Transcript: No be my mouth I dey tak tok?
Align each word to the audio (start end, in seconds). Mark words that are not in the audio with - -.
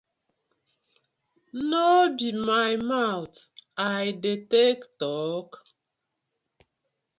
No 1.53 2.15
be 2.17 2.31
my 2.31 2.69
mouth 2.91 3.35
I 3.99 4.01
dey 4.21 4.37
tak 4.51 4.79
tok? 4.99 5.49